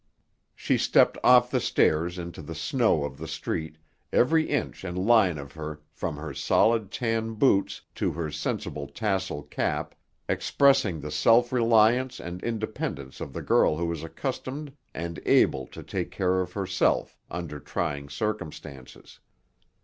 [0.55, 3.77] She stepped off the stairs into the snow of the street,
[4.11, 9.43] every inch and line of her, from her solid tan boots to her sensible tassel
[9.43, 9.93] cap,
[10.27, 15.83] expressing the self reliance and independence of the girl who is accustomed and able to
[15.83, 19.19] take care of herself under trying circumstances.